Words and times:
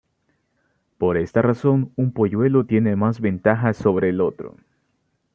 Por 0.97 1.15
esta 1.15 1.43
razón 1.43 1.91
un 1.95 2.11
polluelo 2.11 2.65
tiene 2.65 2.95
más 2.95 3.21
ventaja 3.21 3.75
sobre 3.75 4.09
el 4.09 4.19
otro. 4.21 4.55